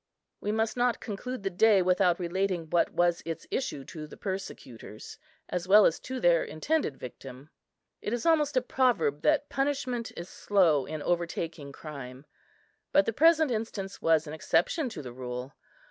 [0.39, 5.19] We must not conclude the day without relating what was its issue to the persecutors,
[5.47, 7.51] as well as to their intended victim.
[8.01, 12.25] It is almost a proverb that punishment is slow in overtaking crime;
[12.91, 15.53] but the present instance was an exception to the rule.